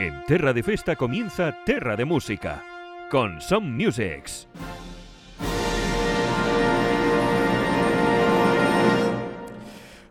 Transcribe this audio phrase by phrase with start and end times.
[0.00, 2.64] En Terra de Festa comienza Terra de Música
[3.10, 4.48] con Some Musics.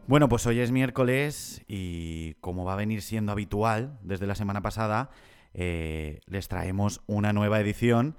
[0.05, 4.61] Bueno, pues hoy es miércoles y como va a venir siendo habitual desde la semana
[4.61, 5.09] pasada,
[5.55, 8.15] eh, les traemos una nueva edición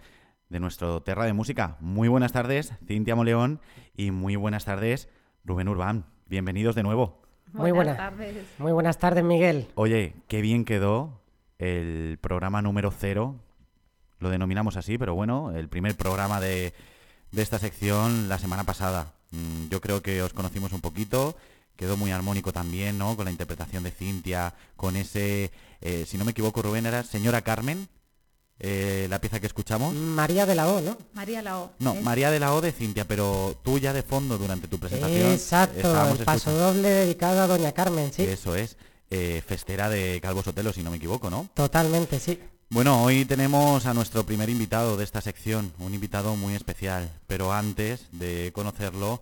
[0.48, 1.76] de nuestro Terra de Música.
[1.78, 3.60] Muy buenas tardes, Cintia Moleón,
[3.96, 5.08] y muy buenas tardes,
[5.44, 6.06] Rubén Urbán.
[6.26, 7.22] Bienvenidos de nuevo.
[7.52, 8.44] Muy buenas tardes.
[8.58, 9.68] Muy buenas tardes, Miguel.
[9.76, 11.19] Oye, qué bien quedó
[11.60, 13.36] el programa número cero.
[14.18, 16.72] Lo denominamos así, pero bueno, el primer programa de,
[17.32, 19.12] de esta sección la semana pasada.
[19.30, 21.36] Mm, Yo creo que os conocimos un poquito.
[21.76, 23.16] Quedó muy armónico también, ¿no?
[23.16, 27.40] Con la interpretación de Cintia, con ese, eh, si no me equivoco, Rubén, era Señora
[27.40, 27.88] Carmen,
[28.58, 29.94] eh, la pieza que escuchamos.
[29.94, 30.98] María de la O, ¿no?
[31.14, 31.72] María Lao.
[31.78, 32.00] No, ¿eh?
[32.02, 35.32] María de la O de Cintia, pero tú ya de fondo durante tu presentación.
[35.32, 38.24] Exacto, el paso escuchando- doble dedicado a Doña Carmen, sí.
[38.24, 38.76] Eso es.
[39.10, 41.48] Eh, festera de Calvo Sotelo, si no me equivoco, ¿no?
[41.54, 42.38] Totalmente, sí.
[42.68, 47.52] Bueno, hoy tenemos a nuestro primer invitado de esta sección, un invitado muy especial, pero
[47.52, 49.20] antes de conocerlo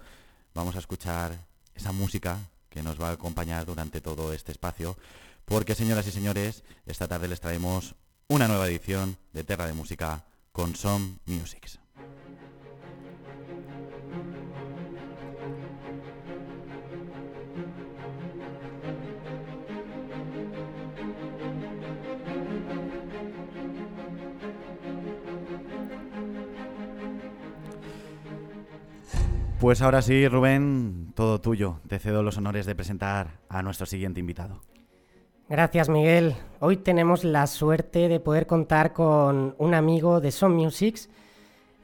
[0.54, 4.98] vamos a escuchar esa música que nos va a acompañar durante todo este espacio,
[5.46, 7.94] porque señoras y señores, esta tarde les traemos
[8.28, 11.78] una nueva edición de Terra de Música con Some Musics.
[29.60, 31.80] Pues ahora sí, Rubén, todo tuyo.
[31.88, 34.60] Te cedo los honores de presentar a nuestro siguiente invitado.
[35.48, 36.36] Gracias, Miguel.
[36.60, 41.10] Hoy tenemos la suerte de poder contar con un amigo de Son Musics.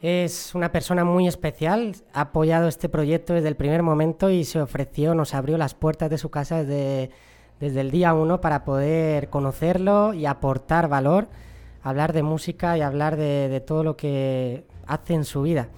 [0.03, 4.61] Es una persona muy especial, ha apoyado este proyecto desde el primer momento y se
[4.61, 7.11] ofreció, nos abrió las puertas de su casa desde,
[7.59, 11.27] el día uno para poder conocerlo y aportar valor,
[11.83, 15.71] hablar de música y hablar de, de todo lo que hace en su vida.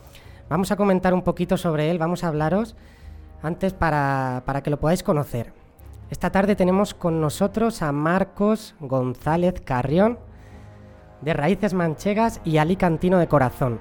[0.48, 2.76] Vamos a comentar un poquito sobre él, vamos a hablaros
[3.42, 5.52] antes para, para que lo podáis conocer.
[6.08, 10.20] Esta tarde tenemos con nosotros a Marcos González Carrión,
[11.20, 13.80] de Raíces Manchegas y Alicantino de Corazón.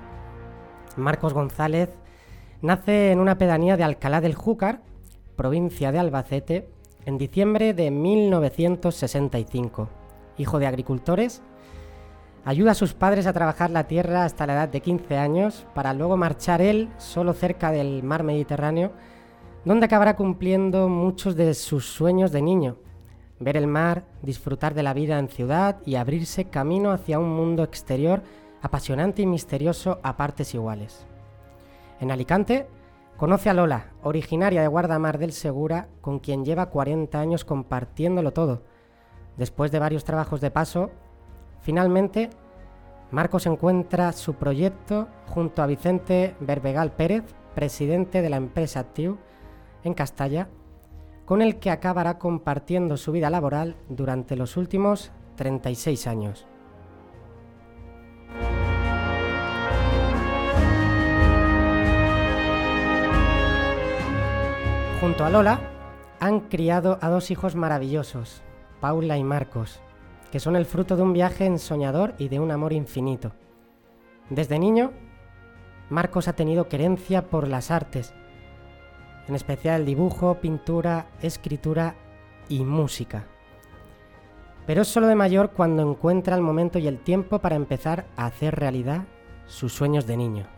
[0.97, 1.89] Marcos González
[2.61, 4.81] nace en una pedanía de Alcalá del Júcar,
[5.35, 6.67] provincia de Albacete,
[7.05, 9.89] en diciembre de 1965.
[10.37, 11.43] Hijo de agricultores,
[12.45, 15.93] ayuda a sus padres a trabajar la tierra hasta la edad de 15 años para
[15.93, 18.93] luego marchar él solo cerca del mar Mediterráneo
[19.65, 22.77] donde acabará cumpliendo muchos de sus sueños de niño.
[23.39, 27.63] Ver el mar, disfrutar de la vida en ciudad y abrirse camino hacia un mundo
[27.63, 28.21] exterior
[28.61, 31.05] apasionante y misterioso a partes iguales.
[31.99, 32.67] En Alicante,
[33.17, 38.61] conoce a Lola, originaria de Guardamar del Segura, con quien lleva 40 años compartiéndolo todo.
[39.35, 40.91] Después de varios trabajos de paso,
[41.65, 42.29] finalmente,
[43.09, 47.23] Marcos encuentra su proyecto junto a Vicente Berbegal Pérez,
[47.55, 49.17] presidente de la empresa TIU,
[49.83, 50.47] en Castalla,
[51.25, 56.45] con el que acabará compartiendo su vida laboral durante los últimos 36 años.
[65.01, 65.59] Junto a Lola,
[66.19, 68.43] han criado a dos hijos maravillosos,
[68.79, 69.81] Paula y Marcos,
[70.31, 73.33] que son el fruto de un viaje ensoñador y de un amor infinito.
[74.29, 74.91] Desde niño,
[75.89, 78.13] Marcos ha tenido querencia por las artes,
[79.27, 81.95] en especial dibujo, pintura, escritura
[82.49, 83.27] y música.
[84.65, 88.25] Pero es solo de mayor cuando encuentra el momento y el tiempo para empezar a
[88.25, 89.03] hacer realidad
[89.45, 90.54] sus sueños de niño.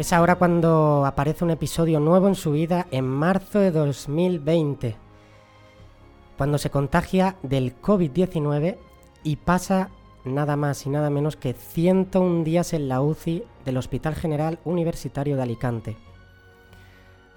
[0.00, 4.96] Es ahora cuando aparece un episodio nuevo en su vida en marzo de 2020,
[6.38, 8.78] cuando se contagia del COVID-19
[9.24, 9.90] y pasa
[10.24, 15.36] nada más y nada menos que 101 días en la UCI del Hospital General Universitario
[15.36, 15.98] de Alicante.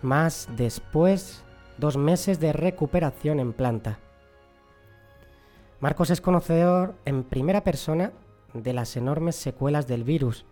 [0.02, 1.44] Más después,
[1.78, 4.00] dos meses de recuperación en planta.
[5.82, 8.14] Marcos es conocedor en primera persona
[8.54, 10.46] de las enormes secuelas del virus.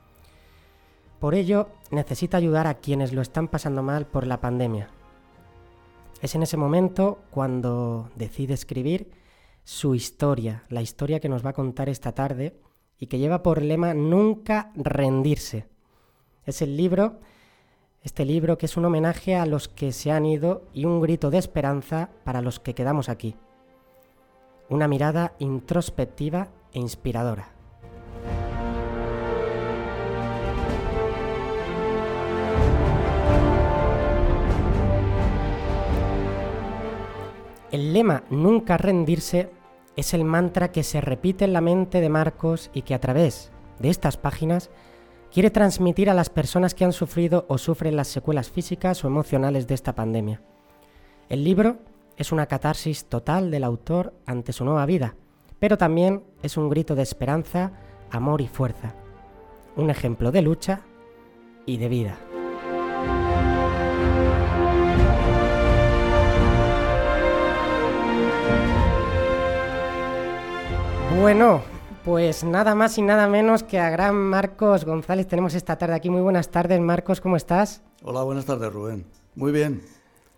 [1.22, 4.90] Por ello, necesita ayudar a quienes lo están pasando mal por la pandemia.
[6.20, 9.12] Es en ese momento cuando decide escribir
[9.64, 12.60] su historia, la historia que nos va a contar esta tarde
[12.98, 15.68] y que lleva por lema Nunca rendirse.
[16.44, 17.20] Es el libro,
[18.02, 21.30] este libro que es un homenaje a los que se han ido y un grito
[21.30, 23.36] de esperanza para los que quedamos aquí.
[24.70, 27.61] Una mirada introspectiva e inspiradora.
[37.72, 39.50] El lema nunca rendirse
[39.96, 43.52] es el mantra que se repite en la mente de Marcos y que a través
[43.80, 44.70] de estas páginas
[45.32, 49.68] quiere transmitir a las personas que han sufrido o sufren las secuelas físicas o emocionales
[49.68, 50.42] de esta pandemia.
[51.30, 51.78] El libro
[52.18, 55.16] es una catarsis total del autor ante su nueva vida,
[55.60, 57.72] pero también es un grito de esperanza,
[58.10, 58.96] amor y fuerza.
[59.78, 60.82] Un ejemplo de lucha
[61.66, 62.18] y de vida.
[71.20, 71.62] Bueno,
[72.04, 76.10] pues nada más y nada menos que a gran Marcos González tenemos esta tarde aquí.
[76.10, 77.84] Muy buenas tardes, Marcos, ¿cómo estás?
[78.04, 79.06] Hola, buenas tardes, Rubén.
[79.36, 79.82] Muy bien,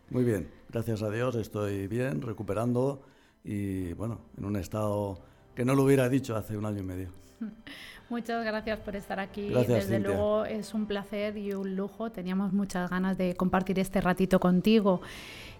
[0.09, 0.49] muy bien.
[0.69, 3.01] Gracias a Dios estoy bien, recuperando
[3.43, 5.19] y bueno, en un estado
[5.55, 7.09] que no lo hubiera dicho hace un año y medio.
[8.09, 9.49] Muchas gracias por estar aquí.
[9.49, 10.09] Gracias, Desde Cintia.
[10.09, 12.11] luego es un placer y un lujo.
[12.11, 15.01] Teníamos muchas ganas de compartir este ratito contigo.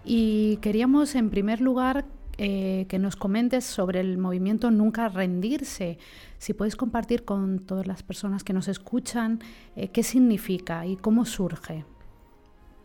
[0.04, 2.04] Y queríamos, en primer lugar,
[2.38, 5.98] eh, que nos comentes sobre el movimiento Nunca Rendirse.
[6.38, 9.40] Si puedes compartir con todas las personas que nos escuchan
[9.76, 11.84] eh, qué significa y cómo surge.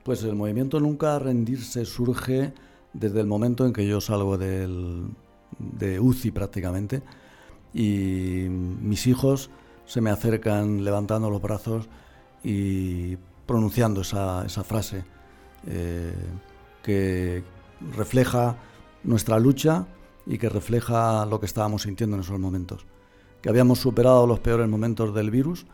[0.03, 2.53] Pues el movimiento Nunca Rendirse surge
[2.93, 5.07] desde el momento en que yo salgo del,
[5.57, 7.01] de UCI prácticamente
[7.73, 9.49] y mis hijos
[9.85, 11.89] se me acercan levantando los brazos
[12.43, 15.03] y pronunciando esa, esa frase
[15.67, 16.13] eh,
[16.83, 17.43] que
[17.95, 18.55] refleja
[19.03, 19.87] nuestra lucha
[20.25, 22.85] y que refleja lo que estábamos sintiendo en esos momentos.
[23.41, 25.65] Que habíamos superado los peores momentos del virus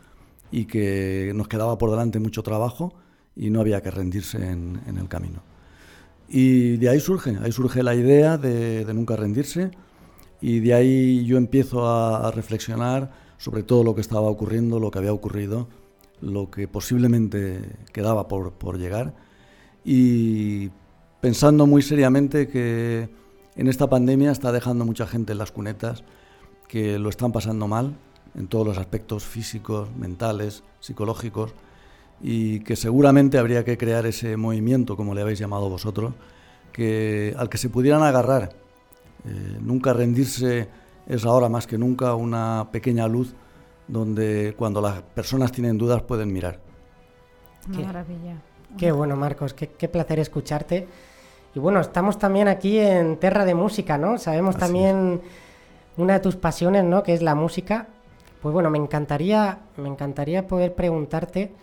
[0.51, 2.93] y que nos quedaba por delante mucho trabajo
[3.35, 5.41] y no había que rendirse en, el camino.
[6.29, 9.71] Y de ahí surge, ahí surge la idea de, de nunca rendirse
[10.41, 14.99] y de ahí yo empiezo a, reflexionar sobre todo lo que estaba ocurriendo, lo que
[14.99, 15.67] había ocurrido,
[16.21, 17.59] lo que posiblemente
[17.91, 19.13] quedaba por llegar
[19.83, 20.71] y
[21.21, 23.09] pensando muy seriamente que
[23.55, 26.03] en esta pandemia está dejando mucha gente en las cunetas
[26.67, 27.95] que lo están pasando mal
[28.35, 31.53] en todos los aspectos físicos, mentales, psicológicos
[32.21, 36.13] y que seguramente habría que crear ese movimiento, como le habéis llamado vosotros,
[36.71, 38.49] que, al que se pudieran agarrar.
[39.25, 40.67] Eh, nunca rendirse
[41.07, 43.33] es ahora más que nunca una pequeña luz
[43.87, 46.59] donde cuando las personas tienen dudas pueden mirar.
[47.71, 48.41] Qué- maravilla.
[48.77, 50.87] Qué bueno, Marcos, qué, qué placer escucharte.
[51.55, 54.17] Y bueno, estamos también aquí en Terra de Música, ¿no?
[54.17, 55.21] Sabemos Así también
[55.97, 57.01] una de tus pasiones, ¿no?
[57.03, 57.87] Que es la música.
[58.41, 61.53] Pues bueno, me encantaría, me encantaría poder preguntarte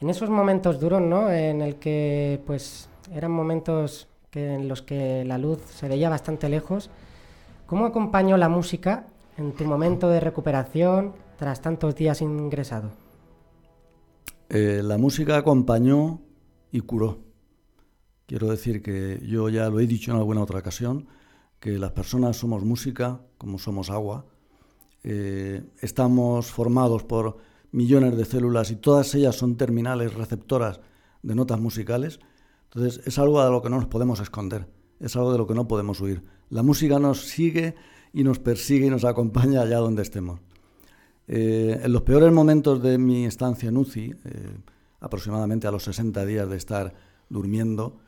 [0.00, 1.30] en esos momentos duros, ¿no?
[1.30, 6.48] En el que, pues, eran momentos que, en los que la luz se veía bastante
[6.48, 6.88] lejos.
[7.66, 9.06] ¿Cómo acompañó la música
[9.36, 12.90] en tu momento de recuperación tras tantos días ingresado?
[14.48, 16.20] Eh, la música acompañó
[16.72, 17.18] y curó.
[18.26, 21.08] Quiero decir que yo ya lo he dicho en alguna otra ocasión,
[21.58, 24.26] que las personas somos música, como somos agua.
[25.02, 27.38] Eh, estamos formados por
[27.72, 30.80] millones de células y todas ellas son terminales receptoras
[31.22, 32.20] de notas musicales.
[32.72, 34.68] Entonces es algo de lo que no nos podemos esconder,
[35.00, 36.22] es algo de lo que no podemos huir.
[36.50, 37.74] La música nos sigue
[38.12, 40.40] y nos persigue y nos acompaña allá donde estemos.
[41.26, 44.56] Eh, en los peores momentos de mi estancia en UCI, eh,
[45.00, 46.94] aproximadamente a los 60 días de estar
[47.28, 47.98] durmiendo,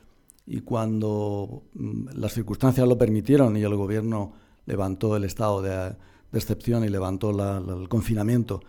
[0.45, 4.33] y cuando mm, las circunstancias lo permitieron y el gobierno
[4.65, 8.61] levantó el estado de, de excepción y levantó el confinamiento,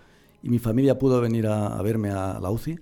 [0.42, 2.78] y mi familia pudo venir a, verme a la UCI,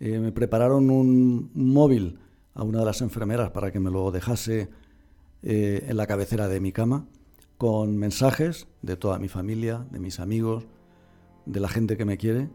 [0.00, 2.18] eh, me prepararon un, un móvil
[2.54, 4.70] a una de las enfermeras para que me lo dejase
[5.42, 7.06] eh, en la cabecera de mi cama,
[7.58, 10.64] con mensajes de toda mi familia, de mis amigos,
[11.44, 12.48] de la gente que me quiere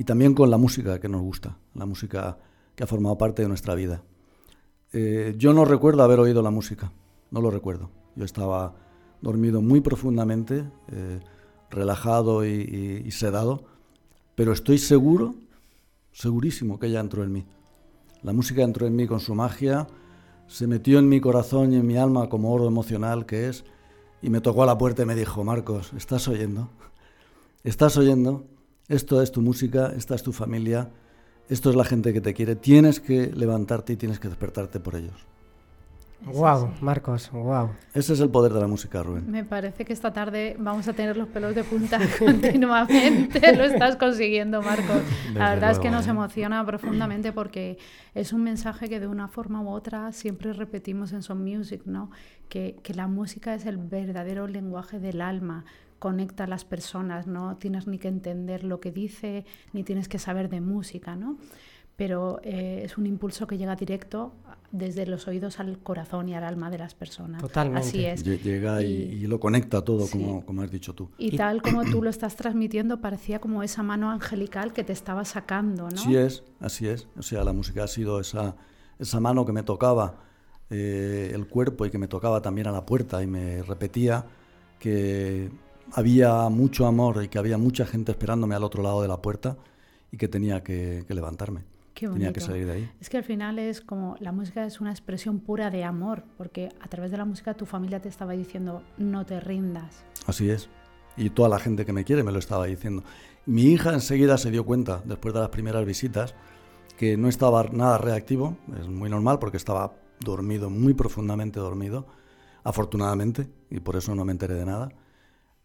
[0.00, 2.38] y también con la música que nos gusta, la música
[2.74, 4.02] que ha formado parte de nuestra vida.
[4.94, 6.90] Eh, yo no recuerdo haber oído la música,
[7.30, 7.90] no lo recuerdo.
[8.16, 8.76] Yo estaba
[9.20, 11.20] dormido muy profundamente, eh,
[11.68, 13.64] relajado y, sedado,
[14.36, 15.34] pero estoy seguro,
[16.12, 17.44] segurísimo que ella entró en mí.
[18.22, 19.86] La música entró en mí con su magia,
[20.46, 23.64] se metió en mi corazón y en mi alma como oro emocional que es,
[24.22, 26.70] y me tocó a la puerta y me dijo, Marcos, ¿estás oyendo?
[27.64, 28.46] ¿Estás oyendo?
[28.90, 30.90] Esto es tu música, esta es tu familia,
[31.48, 32.56] esto es la gente que te quiere.
[32.56, 35.28] Tienes que levantarte y tienes que despertarte por ellos.
[36.26, 37.70] Wow, Marcos, wow.
[37.94, 39.30] Ese es el poder de la música, Rubén.
[39.30, 43.54] Me parece que esta tarde vamos a tener los pelos de punta continuamente.
[43.56, 45.02] Lo estás consiguiendo, Marcos.
[45.28, 46.10] Desde La verdad es que nos ¿eh?
[46.10, 47.78] emociona profundamente porque
[48.16, 52.10] es un mensaje que de una forma u otra siempre repetimos en Son Music, ¿no?
[52.48, 55.64] Que, que la música es el verdadero lenguaje del alma,
[56.00, 60.18] conecta a las personas, no tienes ni que entender lo que dice, ni tienes que
[60.18, 61.38] saber de música, ¿no?
[62.00, 64.32] pero eh, es un impulso que llega directo
[64.72, 67.42] desde los oídos al corazón y al alma de las personas.
[67.42, 67.86] Totalmente.
[67.86, 68.24] Así es.
[68.24, 71.10] Llega y, lo conecta todo, como, como has dicho tú.
[71.18, 75.26] Y, tal como tú lo estás transmitiendo, parecía como esa mano angelical que te estaba
[75.26, 75.98] sacando, ¿no?
[75.98, 77.06] Sí es, así es.
[77.18, 78.56] O sea, la música ha sido esa,
[78.98, 80.20] esa mano que me tocaba
[80.70, 84.24] eh, el cuerpo y que me tocaba también a la puerta y me repetía
[84.78, 85.50] que
[85.92, 89.56] había mucho amor y que había mucha gente esperándome al otro lado de la puerta
[90.10, 91.62] y que tenía que levantarme.
[92.08, 92.90] Tenía que salir de ahí.
[93.00, 96.70] Es que al final es como la música es una expresión pura de amor, porque
[96.80, 100.04] a través de la música tu familia te estaba diciendo no te rindas.
[100.26, 100.68] Así es.
[101.16, 103.02] Y toda la gente que me quiere me lo estaba diciendo.
[103.44, 106.34] Mi hija enseguida se dio cuenta, después de las primeras visitas,
[106.96, 108.56] que no estaba nada reactivo.
[108.78, 112.06] Es muy normal porque estaba dormido, muy profundamente dormido,
[112.64, 114.90] afortunadamente, y por eso no me enteré de nada.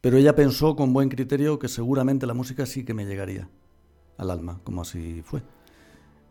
[0.05, 3.50] Pero ella pensó con buen criterio que seguramente la música sí que me llegaría
[4.19, 5.41] al alma, como así fue.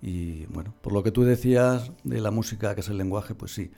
[0.00, 3.52] Y bueno, por lo que tú decías de la música, que es el lenguaje, pues
[3.52, 3.72] sí.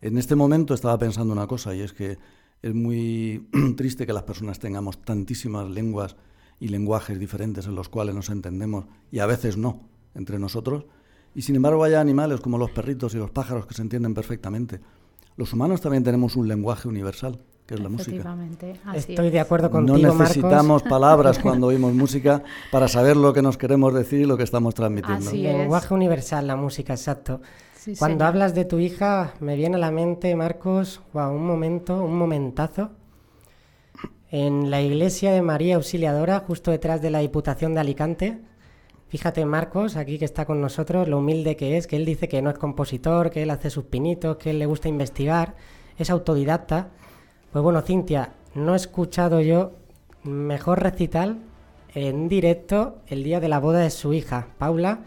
[0.00, 2.16] En este momento estaba pensando una cosa y es que
[2.62, 6.14] es muy triste que las personas tengamos tantísimas lenguas
[6.60, 10.84] y lenguajes diferentes en los cuales nos entendemos y a veces no entre nosotros.
[11.34, 14.80] Y sin embargo hay animales como los perritos y los pájaros que se entienden perfectamente.
[15.34, 18.36] Los humanos también tenemos un lenguaje universal que es la música.
[18.94, 23.56] Estoy de acuerdo contigo, No necesitamos palabras cuando oímos música para saber lo que nos
[23.56, 25.30] queremos decir y lo que estamos transmitiendo.
[25.30, 27.40] Así Lenguaje universal, la música, exacto.
[28.00, 32.90] cuando hablas de tu hija, me viene a la mente, Marcos, un momento, un momentazo.
[34.32, 38.40] En la iglesia de María Auxiliadora, justo detrás de la Diputación de Alicante,
[39.06, 42.42] Fíjate, Marcos, aquí que está con nosotros, lo humilde que es, que él dice que
[42.42, 45.56] no es compositor, que él hace sus pinitos, que él le gusta investigar,
[45.98, 46.90] es autodidacta.
[47.52, 49.72] Pues bueno, Cintia, no he escuchado yo
[50.22, 51.38] mejor recital
[51.94, 55.00] en directo el día de la boda de su hija, Paula,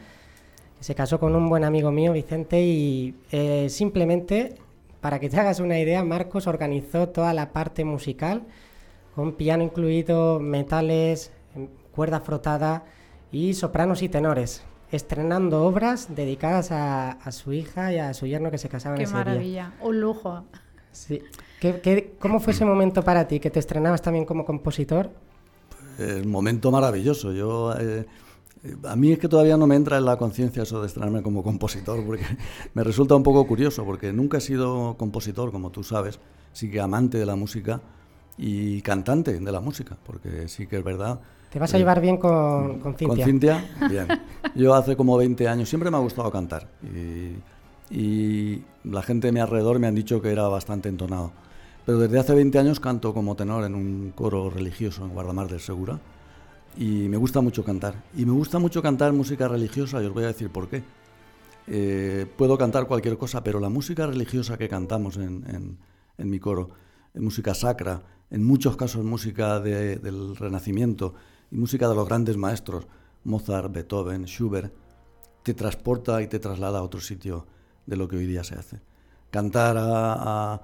[0.77, 4.55] que se casó con un buen amigo mío, Vicente, y eh, simplemente,
[4.99, 8.43] para que te hagas una idea, Marcos organizó toda la parte musical,
[9.15, 11.31] con piano incluido, metales,
[11.95, 12.83] cuerda frotada
[13.31, 18.59] y sopranos y tenores estrenando obras dedicadas a, su hija y a su yerno que
[18.59, 19.23] se casaban Qué ese día.
[19.23, 20.43] Qué maravilla, un lujo.
[20.91, 21.23] Sí.
[22.19, 25.11] Cómo fue ese momento para ti, que te estrenabas también como compositor?
[25.97, 27.31] El momento maravilloso.
[27.31, 28.05] Yo, eh,
[28.85, 31.43] a mí es que todavía no me entra en la conciencia eso de estrenarme como
[31.43, 32.23] compositor, porque
[32.73, 36.19] me resulta un poco curioso, porque nunca he sido compositor, como tú sabes,
[36.53, 37.81] sí que amante de la música
[38.37, 41.19] y cantante de la música, porque sí que es verdad.
[41.51, 43.07] ¿Te vas a llevar bien con, con Cintia?
[43.07, 44.07] Con Cintia, bien.
[44.55, 47.35] Yo hace como 20 años siempre me ha gustado cantar y,
[47.95, 51.31] y la gente de mi alrededor me han dicho que era bastante entonado.
[51.85, 55.59] Pero desde hace 20 años canto como tenor en un coro religioso en Guardamar del
[55.59, 55.99] Segura
[56.77, 58.03] y me gusta mucho cantar.
[58.15, 60.83] Y me gusta mucho cantar música religiosa y os voy a decir por qué.
[61.67, 65.77] Eh, puedo cantar cualquier cosa, pero la música religiosa que cantamos en,
[66.17, 66.69] en, mi coro,
[67.13, 71.13] es música sacra, en muchos casos música del Renacimiento
[71.51, 72.87] y música de los grandes maestros,
[73.23, 74.73] Mozart, Beethoven, Schubert,
[75.43, 77.45] te transporta y te traslada a otro sitio
[77.85, 78.79] de lo que hoy día se hace.
[79.31, 80.61] Cantar a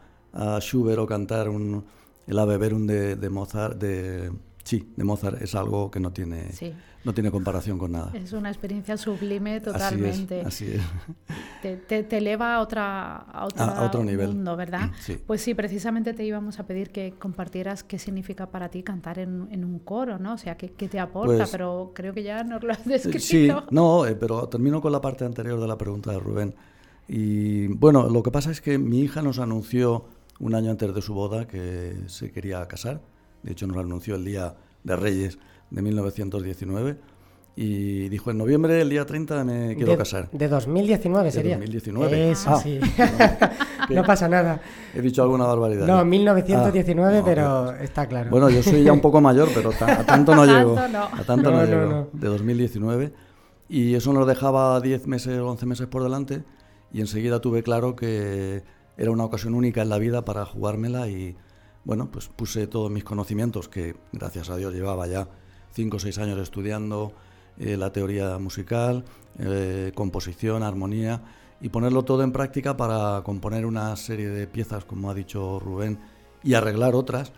[0.59, 1.83] Schubert o cantar un,
[2.27, 4.31] el Ave Verum de, de Mozart, de,
[4.63, 6.51] sí, de Mozart es algo que no tiene,
[7.03, 8.11] no tiene comparación con nada.
[8.13, 10.41] Es una experiencia sublime totalmente.
[10.41, 10.81] Así es.
[11.61, 13.45] Te, te, eleva a, otra, a,
[13.83, 14.29] otro nivel.
[14.29, 14.91] mundo, ¿verdad?
[15.27, 19.49] Pues sí, precisamente te íbamos a pedir que compartieras qué significa para ti cantar en,
[19.51, 20.35] en un coro, ¿no?
[20.35, 23.19] O sea, qué, qué te aporta, pues pero creo que ya nos lo has descrito.
[23.19, 26.55] Sí, no, eh, pero termino con la parte anterior de la pregunta de Rubén.
[27.09, 30.05] Y bueno, lo que pasa es que mi hija nos anunció
[30.39, 33.01] un año antes de su boda que se quería casar.
[33.43, 36.97] De hecho, nos lo anunció el día de Reyes de 1919
[37.61, 40.29] y dijo en noviembre, el día 30, me quiero casar.
[40.31, 41.57] De 2019 sería.
[41.57, 42.31] De 2019.
[42.31, 42.79] Eso ah, sí.
[43.89, 44.61] No, pasa nada.
[44.93, 45.85] He dicho alguna barbaridad.
[45.85, 48.29] No, 1919, ah, pero está claro.
[48.29, 50.77] Bueno, yo soy ya un poco mayor, pero a tanto no llego.
[50.77, 52.09] A tanto no, llego.
[52.13, 53.11] De 2019.
[53.67, 56.43] Y eso nos dejaba 10 meses, 11 meses por delante.
[56.93, 58.63] Y enseguida tuve claro que
[58.99, 61.37] era una ocasión única en la vida para jugármela y
[61.85, 65.29] bueno, pues puse todos mis conocimientos, que gracias a Dios llevaba ya
[65.71, 67.13] cinco o seis años estudiando
[67.57, 69.05] eh, la teoría musical,
[69.39, 71.21] eh, composición, armonía,
[71.61, 75.99] y ponerlo todo en práctica para componer una serie de piezas, como ha dicho Rubén,
[76.43, 77.31] y arreglar otras.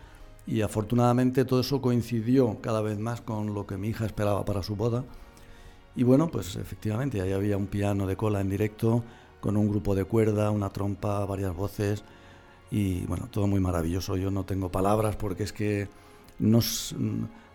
[0.48, 4.64] Y afortunadamente todo eso coincidió cada vez más con lo que mi hija esperaba para
[4.64, 5.06] su boda.
[5.96, 9.04] Y bueno, pues efectivamente, ahí había un piano de cola en directo,
[9.42, 12.04] con un grupo de cuerda, una trompa, varias voces
[12.70, 14.16] y bueno, todo muy maravilloso.
[14.16, 15.90] Yo no tengo palabras porque es que
[16.40, 16.60] no,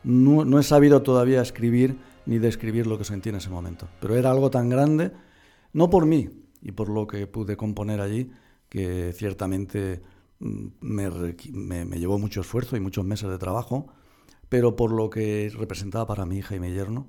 [0.05, 3.89] no, he sabido todavía escribir ni describir lo que sentí en ese momento.
[4.01, 5.13] Pero era algo tan grande,
[5.73, 6.29] no por mí
[6.61, 8.31] y por lo que pude componer allí,
[8.69, 10.03] que ciertamente
[10.41, 13.87] mm, me, me, llevó mucho esfuerzo y muchos meses de trabajo,
[14.49, 17.07] pero por lo que representaba para mi hija y mi yerno,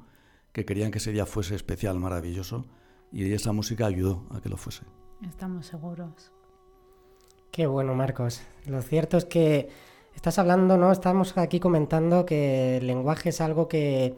[0.51, 2.67] que querían que ese día fuese especial, maravilloso,
[3.11, 4.83] y esa música ayudó a que lo fuese.
[5.27, 6.31] Estamos seguros.
[7.51, 8.41] Qué bueno, Marcos.
[8.65, 9.69] Lo cierto es que
[10.15, 10.91] estás hablando, ¿no?
[10.91, 14.15] Estamos aquí comentando que el lenguaje es algo que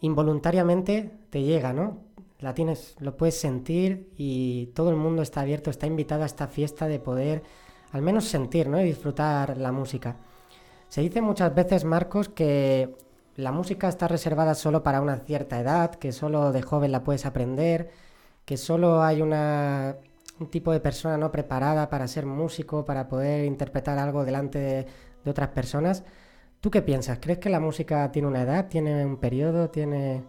[0.00, 1.98] involuntariamente te llega, ¿no?
[2.40, 6.46] La tienes, lo puedes sentir y todo el mundo está abierto, está invitado a esta
[6.46, 7.42] fiesta de poder
[7.92, 8.80] al menos sentir, ¿no?
[8.80, 10.16] Y disfrutar la música.
[10.88, 12.96] Se dice muchas veces, Marcos, que
[13.38, 17.24] la música está reservada solo para una cierta edad, que solo de joven la puedes
[17.24, 17.88] aprender,
[18.44, 23.96] que solo hay un tipo de persona no preparada para ser músico, para poder interpretar
[23.96, 24.86] algo delante de,
[25.24, 26.02] de otras personas.
[26.60, 27.20] ¿Tú qué piensas?
[27.20, 30.24] ¿Crees que la música tiene una edad, tiene un periodo, tiene...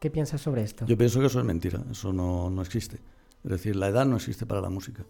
[0.00, 0.86] ¿Qué piensas sobre esto?
[0.86, 2.96] Yo pienso que eso es mentira, eso no, no existe.
[3.44, 5.04] Es decir, la edad no existe para la música.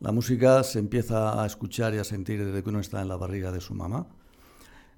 [0.00, 3.16] La música se empieza a escuchar y a sentir desde que uno está en la
[3.16, 4.06] barriga de su mamá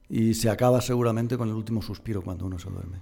[0.09, 3.01] y se acaba seguramente con el último suspiro cuando uno se duerme,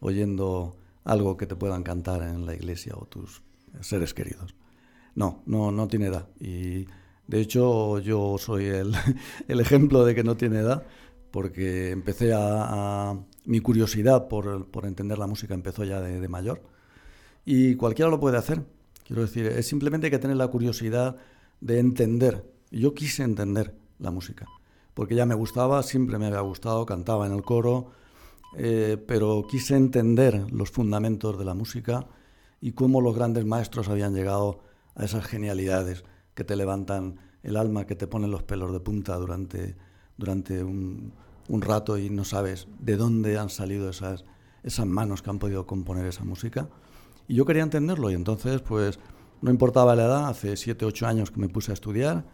[0.00, 3.42] oyendo algo que te puedan cantar en la iglesia o tus
[3.80, 4.54] seres queridos.
[5.14, 6.28] No, no, no tiene edad.
[6.40, 6.86] Y
[7.26, 8.94] de hecho yo soy el,
[9.48, 10.84] ejemplo de que no tiene edad
[11.30, 16.62] porque empecé a, mi curiosidad por, por, entender la música empezó ya de, mayor
[17.44, 18.62] y cualquiera lo puede hacer.
[19.06, 21.16] Quiero decir, es simplemente que tener la curiosidad
[21.60, 22.50] de entender.
[22.70, 24.46] Yo quise entender la música,
[24.94, 27.90] porque ya me gustaba, siempre me había gustado, cantaba en el coro,
[28.56, 32.06] eh, pero quise entender los fundamentos de la música
[32.60, 34.60] y cómo los grandes maestros habían llegado
[34.94, 39.16] a esas genialidades que te levantan el alma, que te ponen los pelos de punta
[39.16, 39.76] durante,
[40.16, 41.12] durante un,
[41.48, 44.24] un rato y no sabes de dónde han salido esas,
[44.62, 46.68] esas manos que han podido componer esa música.
[47.26, 48.98] Y yo quería entenderlo y entonces pues
[49.42, 52.24] no importaba la edad, hace 7, 8 años que me puse a estudiar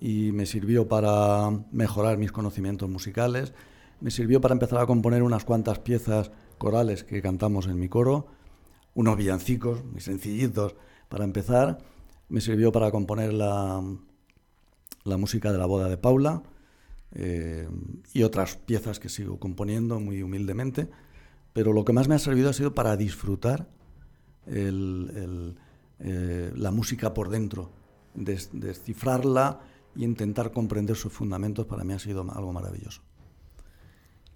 [0.00, 3.52] y me sirvió para mejorar mis conocimientos musicales,
[4.00, 8.28] me sirvió para empezar a componer unas cuantas piezas corales que cantamos en mi coro,
[8.94, 10.74] unos villancicos muy sencillitos
[11.10, 11.78] para empezar,
[12.28, 13.82] me sirvió para componer la,
[15.04, 16.42] la música de la boda de Paula,
[17.12, 17.68] eh,
[18.14, 20.88] y otras piezas que sigo componiendo muy humildemente,
[21.52, 23.68] pero lo que más me ha servido ha sido para disfrutar
[24.46, 25.52] eh,
[25.98, 27.72] la música por dentro,
[28.14, 29.60] descifrarla
[30.00, 33.02] y intentar comprender sus fundamentos, para mí ha sido algo maravilloso.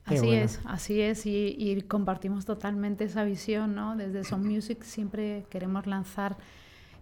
[0.04, 3.96] Así es, así es, y, y, compartimos totalmente esa visión, ¿no?
[3.96, 6.36] Desde Son Music siempre queremos lanzar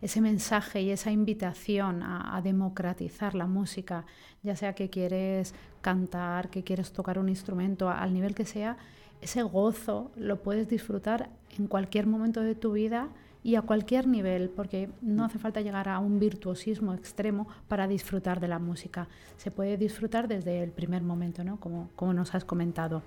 [0.01, 4.07] ese mensaje y esa invitación a, democratizar la música,
[4.45, 8.77] ya sea que quieres cantar, que quieres tocar un instrumento, al nivel que sea,
[9.21, 13.09] ese gozo lo puedes disfrutar en cualquier momento de tu vida
[13.45, 18.41] y a cualquier nivel, porque no hace falta llegar a un virtuosismo extremo para disfrutar
[18.41, 19.09] de la música.
[19.37, 21.59] Se puede disfrutar desde el primer momento, ¿no?
[21.59, 23.03] como, como nos has comentado.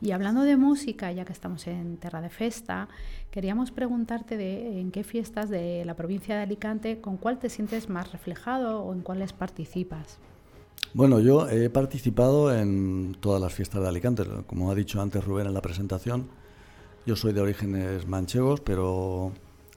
[0.00, 2.88] Y hablando de música, ya que estamos en Terra de Festa,
[3.30, 7.88] queríamos preguntarte de en qué fiestas de la provincia de Alicante, con cuál te sientes
[7.88, 10.18] más reflejado o en cuáles participas.
[10.94, 15.46] Bueno, yo he participado en todas las fiestas de Alicante, como ha dicho antes Rubén
[15.46, 16.28] en la presentación.
[17.06, 19.32] Yo soy de orígenes manchegos, pero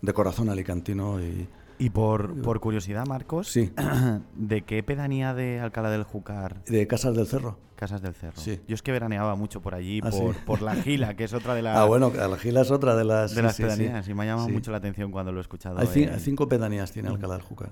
[0.05, 3.71] de corazón alicantino y, y por, por curiosidad, Marcos, sí.
[4.35, 6.63] ¿de qué pedanía de Alcalá del Júcar?
[6.65, 7.57] De Casas del Cerro.
[7.75, 8.39] Casas del Cerro.
[8.39, 8.61] Sí.
[8.67, 11.53] Yo es que veraneaba mucho por allí, ah, por, por, La Gila, que es otra
[11.53, 11.77] de las...
[11.77, 13.35] Ah, bueno, La Gila es otra de las...
[13.35, 15.77] De las pedanías, y me ha llamado mucho la atención cuando lo he escuchado.
[15.79, 15.87] Hay,
[16.19, 17.71] cinco pedanías tiene Alcalá del Júcar.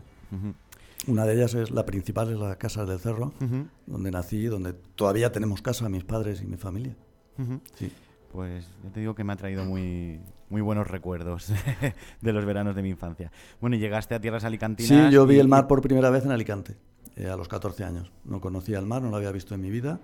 [1.07, 3.33] Una de ellas es la principal, es la Casas del Cerro,
[3.85, 6.95] donde nací, donde todavía tenemos casa, mis padres y mi familia.
[7.75, 7.91] Sí.
[8.33, 10.19] Pues yo te digo que me ha traído muy,
[10.49, 11.53] muy buenos recuerdos
[12.21, 13.31] de los veranos de mi infancia.
[13.61, 15.09] Bueno, y llegaste a tierras alicantinas.
[15.09, 16.75] Sí, yo vi el mar por primera vez en Alicante,
[17.15, 18.11] eh, a los 14 años.
[18.25, 19.99] No conocía el mar, no lo había visto en mi vida.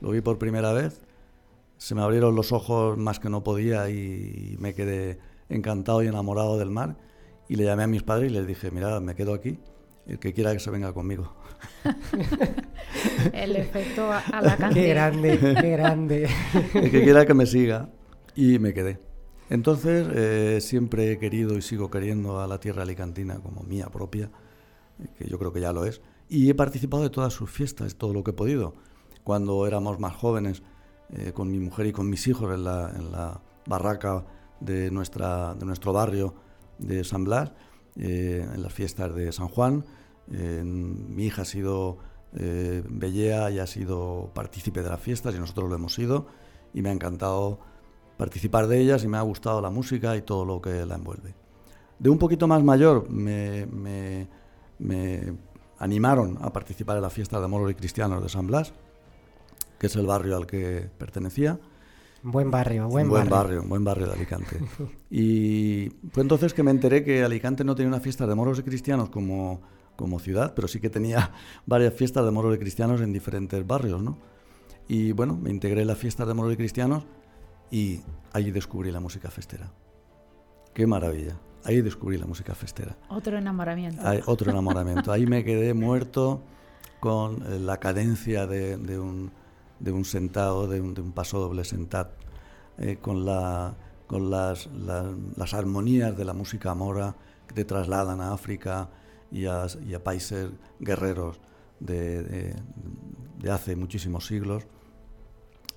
[0.00, 1.00] Lo vi por primera vez.
[1.76, 6.56] Se me abrieron los ojos más que no podía y me quedé encantado y enamorado
[6.56, 6.94] del mar.
[7.48, 9.58] Y le llamé a mis padres y les dije, mira, me quedo aquí.
[10.06, 11.34] El que quiera que se venga conmigo.
[13.32, 14.72] el efecto a la cantidad.
[14.72, 16.28] Qué grande, qué grande.
[16.74, 17.90] el que quiera que me siga.
[18.34, 18.98] Y me quedé.
[19.50, 24.30] Entonces, eh, siempre he querido y sigo queriendo a la tierra alicantina como mía propia,
[25.18, 26.00] que yo creo que ya lo es.
[26.28, 28.74] Y he participado de todas sus fiestas, todo lo que he podido.
[29.22, 30.62] Cuando éramos más jóvenes,
[31.10, 34.24] eh, con mi mujer y con mis hijos en la, en la barraca
[34.60, 36.34] de, nuestra, de nuestro barrio
[36.78, 37.52] de San Blas,
[37.96, 39.84] eh, en las fiestas de San Juan.
[40.26, 41.98] mi hija ha sido
[42.36, 46.26] eh, Bellea haya sido partícipe de las fiestas y nosotros lo hemos sido
[46.72, 47.60] y me ha encantado
[48.16, 51.34] participar de ellas y me ha gustado la música y todo lo que la envuelve.
[51.98, 54.28] De un poquito más mayor me,
[55.78, 58.72] animaron a participar en la fiesta de moros y cristianos de San Blas,
[59.78, 61.58] que es el barrio al que pertenecía.
[62.22, 63.62] Buen barrio, buen, buen barrio.
[63.64, 64.58] Buen barrio de Alicante.
[65.10, 68.62] y fue entonces que me enteré que Alicante no tenía una fiesta de moros y
[68.62, 69.60] cristianos como,
[69.96, 71.32] como ciudad, pero sí que tenía
[71.66, 74.18] varias fiestas de moros y cristianos en diferentes barrios, ¿no?
[74.88, 77.04] Y bueno, me integré en la fiesta de moros y cristianos
[77.70, 78.00] y
[78.32, 79.72] allí descubrí la música festera.
[80.74, 81.38] Qué maravilla.
[81.64, 82.96] Ahí descubrí la música festera.
[83.08, 84.02] Otro enamoramiento.
[84.26, 85.10] otro enamoramiento.
[85.12, 86.42] Ahí me quedé muerto
[87.00, 89.30] con eh, la cadencia de, un,
[89.80, 92.10] de un, sentado, de un, paso doble sentado,
[92.78, 93.74] eh, con, la,
[94.06, 94.68] con las,
[95.36, 97.14] las, armonías de la música mora
[97.46, 98.88] que te trasladan a África
[99.34, 101.40] y a, y a países guerreros
[101.80, 104.64] de, de, hace muchísimos siglos.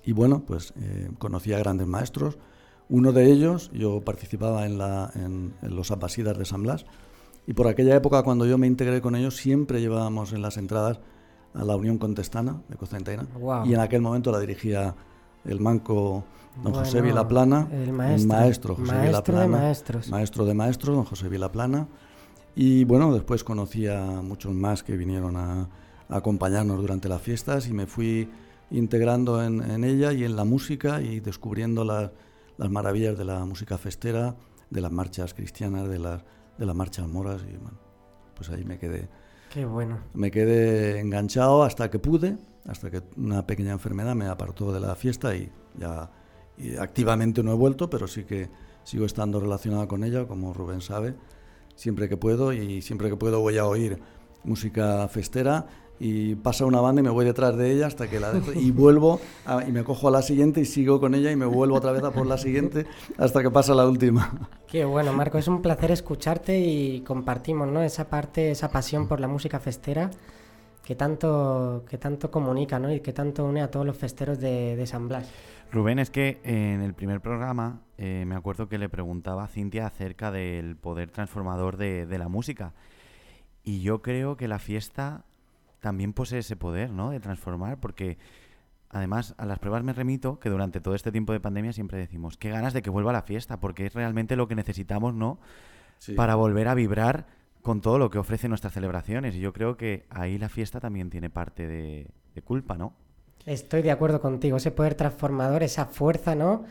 [0.04, 2.38] Y bueno, pues eh, conocí a grandes maestros.
[2.88, 6.86] Uno de ellos, yo participaba en, la, en, los Abasidas de San Blas,
[7.46, 11.00] y por aquella época, cuando yo me integré con ellos, siempre llevábamos en las entradas
[11.52, 13.26] a la Unión Contestana de Constantina,
[13.64, 14.94] y en aquel momento la dirigía
[15.44, 16.24] el manco
[16.62, 20.08] don José Vilaplana, el maestro, José maestro de maestros.
[20.08, 21.88] maestro de maestros, don José Vilaplana,
[22.58, 25.68] y bueno, después conocí a muchos más que vinieron a,
[26.10, 28.28] acompañarnos durante las fiestas y me fui
[28.70, 32.10] integrando en, en, ella y en la música y descubriendo las
[32.58, 34.36] las maravillas de la música festera,
[34.68, 36.22] de las marchas cristianas, de las,
[36.58, 37.78] de las marchas moras y bueno,
[38.34, 39.08] pues ahí me quedé.
[39.50, 40.00] Qué bueno.
[40.12, 44.94] Me quedé enganchado hasta que pude, hasta que una pequeña enfermedad me apartó de la
[44.94, 46.10] fiesta y ya
[46.80, 48.50] activamente no he vuelto, pero sí que
[48.82, 51.14] sigo estando relacionado con ella, como Rubén sabe,
[51.78, 54.00] siempre que puedo y siempre que puedo voy a oír
[54.42, 55.66] música festera
[56.00, 58.70] y pasa una banda y me voy detrás de ella hasta que la dejo y
[58.72, 59.20] vuelvo
[59.66, 62.02] y me cojo a la siguiente y sigo con ella y me vuelvo otra vez
[62.02, 62.86] a por la siguiente
[63.16, 64.48] hasta que pasa la última.
[64.66, 67.80] Qué bueno, Marco, es un placer escucharte y compartimos ¿no?
[67.80, 70.10] esa parte, esa pasión por la música festera
[70.88, 72.90] que tanto, que tanto comunica ¿no?
[72.90, 75.30] y que tanto une a todos los festeros de, San Blas.
[75.70, 79.86] Rubén, es que en el primer programa eh, me acuerdo que le preguntaba a Cintia
[79.86, 82.72] acerca del poder transformador de, de la música.
[83.64, 85.26] Y yo creo que la fiesta
[85.80, 87.10] también posee ese poder, ¿no?
[87.10, 88.16] De transformar, porque
[88.88, 92.38] además a las pruebas me remito que durante todo este tiempo de pandemia siempre decimos,
[92.38, 95.38] qué ganas de que vuelva la fiesta, porque es realmente lo que necesitamos, ¿no?
[96.16, 97.26] Para volver a vibrar
[97.68, 99.34] con todo lo que ofrecen nuestras celebraciones.
[99.34, 102.06] Y yo creo que ahí la fiesta también tiene parte de,
[102.42, 102.94] culpa, ¿no?
[103.44, 106.64] Estoy de acuerdo contigo, ese poder transformador, esa fuerza, ¿no?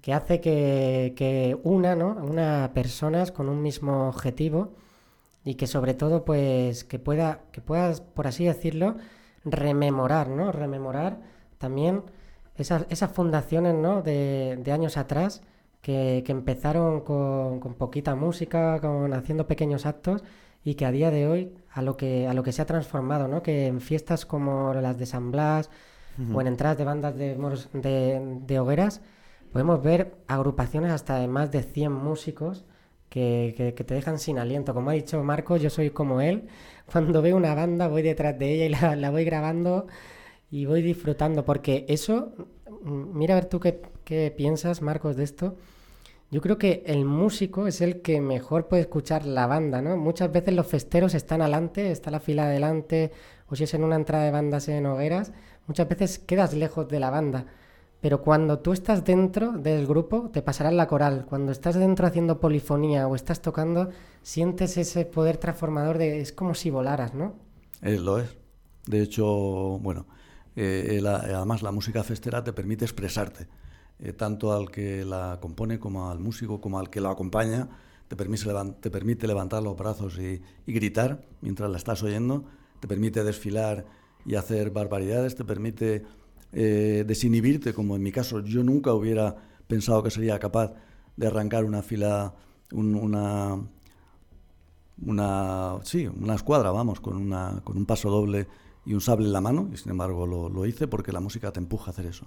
[0.00, 2.10] Que hace que, una, ¿no?
[2.10, 4.76] Una personas con un mismo objetivo
[5.44, 8.96] y que sobre todo pues que pueda que puedas por así decirlo
[9.44, 11.20] rememorar no rememorar
[11.58, 12.02] también
[12.56, 14.02] esas, esas fundaciones ¿no?
[14.02, 15.42] de, años atrás
[15.86, 20.24] que, empezaron con, poquita música con haciendo pequeños actos
[20.64, 23.28] y que a día de hoy a lo que a lo que se ha transformado
[23.28, 25.70] no que en fiestas como las de San Blas
[26.32, 27.36] o en entradas de bandas de,
[27.74, 29.00] de, de hogueras
[29.52, 32.64] podemos ver agrupaciones hasta de más de 100 músicos
[33.08, 34.74] que, te dejan sin aliento.
[34.74, 36.48] Como ha dicho Marco, yo soy como él.
[36.92, 39.86] Cuando veo una banda voy detrás de ella y la, voy grabando
[40.50, 42.32] y voy disfrutando, porque eso,
[42.82, 45.56] mira a ver tú qué, qué, piensas, Marcos, de esto.
[46.30, 49.96] Yo creo que el músico es el que mejor puede escuchar la banda, ¿no?
[49.96, 53.12] Muchas veces los festeros están adelante, está la fila adelante,
[53.48, 55.32] o si es en una entrada de bandas en hogueras,
[55.66, 57.46] muchas veces quedas lejos de la banda.
[58.00, 61.26] Pero cuando tú estás dentro del grupo, te pasará la coral.
[61.28, 63.90] Cuando estás dentro haciendo polifonía o estás tocando,
[64.22, 66.20] sientes ese poder transformador de...
[66.20, 67.34] Es como si volaras, ¿no?
[67.82, 68.36] Eh, lo es.
[68.86, 69.26] De hecho,
[69.80, 70.06] bueno,
[70.54, 73.46] eh, además la música festera te permite expresarte,
[73.98, 77.68] eh, tanto al que la compone como al músico, como al que lo acompaña.
[78.08, 82.44] Te permite, te permite levantar los brazos y, gritar mientras la estás oyendo.
[82.80, 83.86] Te permite desfilar
[84.24, 85.34] y hacer barbaridades.
[85.34, 86.04] Te permite
[86.52, 90.74] eh, desinhibirte, como en mi caso yo nunca hubiera pensado que sería capaz
[91.16, 92.34] de arrancar una fila,
[92.72, 93.58] una,
[95.04, 98.46] una, sí, una escuadra, vamos, con, una, con un paso doble
[98.84, 101.60] y un sable en la mano, y sin embargo lo, hice porque la música te
[101.60, 102.26] empuja a hacer eso.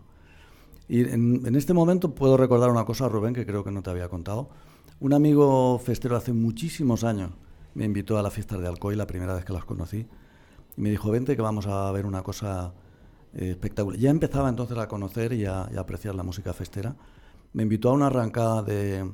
[0.90, 4.10] Y en, este momento puedo recordar una cosa, Rubén, que creo que no te había
[4.10, 4.50] contado.
[5.00, 7.30] Un amigo festero hace muchísimos años
[7.76, 10.08] me invitó a las fiestas de Alcoy, la primera vez que las conocí,
[10.76, 12.74] y me dijo, vente que vamos a ver una cosa
[13.36, 14.00] eh, espectacular.
[14.00, 16.96] Ya empezaba entonces a conocer y a, apreciar la música festera.
[17.54, 19.12] Me invitó a una arrancada de,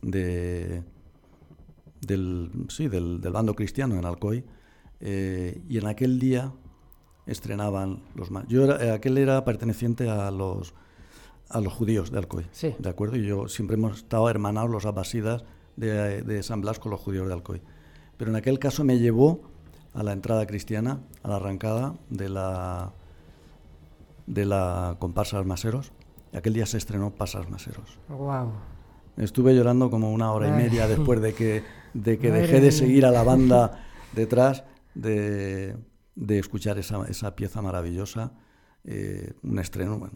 [0.00, 0.82] de
[2.00, 4.44] del, sí, del, bando cristiano en Alcoy.
[5.00, 6.52] Eh, y en aquel día
[7.30, 8.46] estrenaban los más.
[8.48, 10.74] Yo era, aquel era perteneciente a los
[11.48, 12.76] a los judíos de Alcoy, Sí.
[12.78, 13.16] ¿de acuerdo?
[13.16, 15.42] Y yo siempre hemos estado hermanados los abasidas
[15.76, 17.60] de, de San Blas con los judíos de Alcoy.
[18.16, 19.40] Pero en aquel caso me llevó
[19.92, 22.92] a la entrada cristiana, a la arrancada de la
[24.28, 25.92] de la comparsa Maseros.
[26.32, 27.98] Y aquel día se estrenó Pasas Maseros.
[28.08, 28.52] Wow.
[29.16, 31.64] Estuve llorando como una hora y media después de que,
[31.94, 34.62] de que dejé de seguir a la banda detrás
[34.94, 35.76] de,
[36.20, 38.32] de escuchar esa, esa pieza maravillosa,
[38.84, 39.98] eh, un estreno.
[39.98, 40.14] Bueno,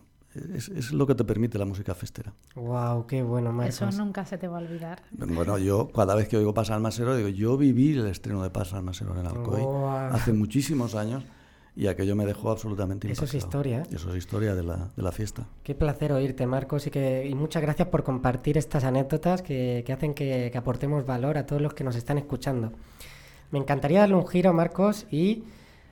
[0.55, 2.33] es, es lo que te permite la música festera.
[2.55, 3.81] Wow, qué bueno, Marcos.
[3.83, 5.03] Eso nunca se te va a olvidar.
[5.13, 8.83] Bueno, yo cada vez que oigo Pasar Masero, digo, yo viví el estreno de Pasar
[8.83, 9.87] Masero en Alcoy Guau.
[10.13, 11.25] hace muchísimos años
[11.77, 13.49] y aquello me dejó absolutamente Eso es impactado.
[13.63, 13.95] historia, ¿eh?
[13.97, 15.47] Eso es historia de la, de la fiesta.
[15.63, 19.93] Qué placer oírte, Marcos, y, que, y muchas gracias por compartir estas anécdotas que, que
[19.93, 22.73] hacen que, que aportemos valor a todos los que nos están escuchando.
[23.51, 25.45] Me encantaría darle un giro, Marcos, y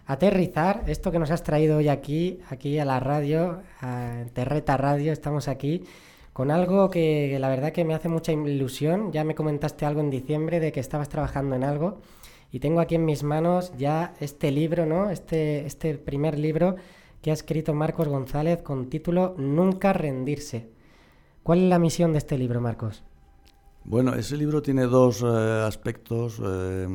[0.07, 5.13] aterrizar esto que nos has traído hoy aquí, aquí a la radio, a Terreta Radio,
[5.13, 5.85] estamos aquí,
[6.33, 9.13] con algo que, la verdad que me hace mucha ilusión.
[9.13, 12.01] Ya me comentaste algo en diciembre de que estabas trabajando en algo.
[12.51, 15.11] Y tengo aquí en mis manos ya este libro, ¿no?
[15.11, 16.77] Este, este primer libro
[17.23, 20.69] que ha escrito Marcos González con título Nunca rendirse.
[21.43, 23.03] ¿Cuál es la misión de este libro, Marcos?
[23.85, 26.87] Bueno, ese libro tiene dos eh, aspectos eh,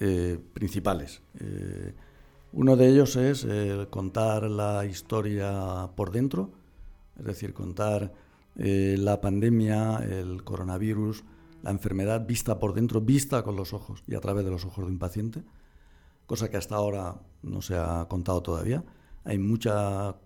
[0.00, 1.22] eh, principales.
[1.38, 1.94] Eh,
[2.52, 6.50] uno de ellos es eh, contar la historia por dentro,
[7.18, 8.12] es decir, contar
[8.56, 11.22] eh, la pandemia, el coronavirus,
[11.62, 14.84] la enfermedad vista por dentro, vista con los ojos y a través de los ojos
[14.86, 15.42] de un paciente,
[16.26, 18.82] cosa que hasta ahora no se ha contado todavía.
[19.24, 20.16] Hay mucha,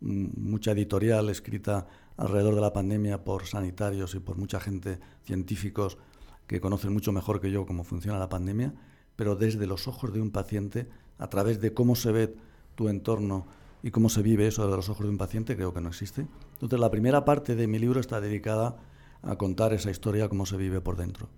[0.00, 1.86] m- mucha editorial escrita
[2.16, 5.98] alrededor de la pandemia por sanitarios y por mucha gente, científicos,
[6.46, 8.72] que conocen mucho mejor que yo cómo funciona la pandemia,
[9.18, 10.86] pero desde los ojos de un paciente,
[11.18, 12.36] a través de cómo se ve
[12.76, 13.48] tu entorno
[13.82, 16.28] y cómo se vive eso desde los ojos de un paciente, creo que no existe.
[16.52, 18.76] Entonces, la primera parte de mi libro está dedicada
[19.22, 21.28] a contar esa historia, cómo se vive por dentro.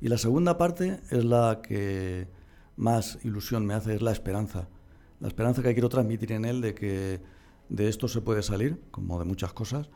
[0.00, 2.28] Y la segunda parte es la que
[2.76, 4.68] más ilusión me hace, es la esperanza.
[5.18, 7.20] La esperanza que quiero transmitir en él de que
[7.68, 9.90] de esto se puede salir, como de muchas cosas,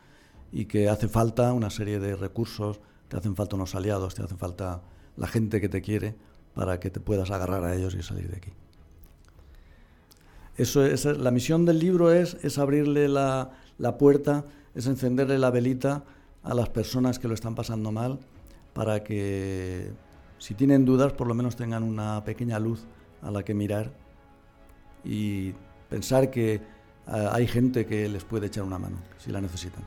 [0.50, 4.34] y que hace falta una serie de recursos, te hacen falta unos aliados, te hace
[4.34, 4.82] falta
[5.16, 6.16] la gente que te quiere
[6.54, 8.50] para que te puedas agarrar a ellos y salir de aquí.
[10.56, 15.50] Eso es, la misión del libro es, es abrirle la, la puerta, es encenderle la
[15.50, 16.04] velita
[16.42, 18.18] a las personas que lo están pasando mal
[18.74, 19.92] para que
[20.38, 22.84] si tienen dudas por lo menos tengan una pequeña luz
[23.22, 23.92] a la que mirar
[25.04, 25.52] y
[25.88, 26.60] pensar que
[27.06, 29.82] ah, hay gente que les puede echar una mano si la necesitan.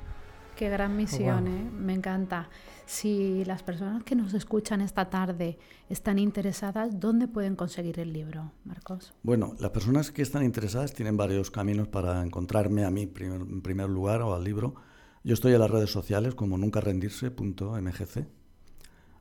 [0.56, 1.54] Qué gran misión, Guau.
[1.56, 1.70] ¿eh?
[1.78, 2.50] me encanta.
[2.86, 5.58] Si las personas que nos escuchan esta tarde
[5.90, 9.14] están interesadas, ¿dónde pueden conseguir el libro, Marcos?
[9.24, 13.62] Bueno, las personas que están interesadas tienen varios caminos para encontrarme a mí primer- en
[13.62, 14.76] primer lugar o al libro.
[15.24, 18.28] Yo estoy en las redes sociales como nuncarendirse.mgc.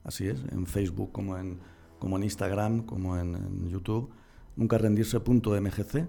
[0.05, 1.59] Así es, en Facebook como en,
[1.99, 4.11] como en Instagram, como en, en YouTube,
[4.57, 6.07] nuncarendirse.mgc.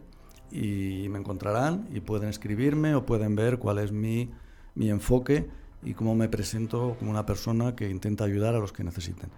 [0.51, 4.29] Y me encontrarán y pueden escribirme o pueden ver cuál es mi,
[4.75, 5.47] mi enfoque
[5.83, 9.29] y cómo me presento como una persona que intenta ayudar a los que necesiten.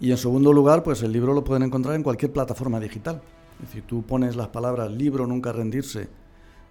[0.00, 3.22] Y en segundo lugar, pues el libro lo pueden encontrar en cualquier plataforma digital.
[3.62, 6.08] Es decir, tú pones las palabras libro nunca rendirse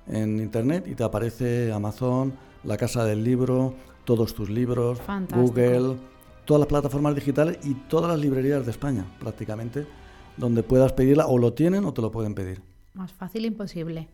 [0.08, 5.42] en internet y te aparece Amazon, la casa del libro, todos tus libros, Fantástico.
[5.42, 5.98] Google,
[6.46, 9.86] todas las plataformas digitales y todas las librerías de España, prácticamente,
[10.36, 12.64] donde puedas pedirla o lo tienen o te lo pueden pedir.
[12.96, 14.10] Más fácil imposible.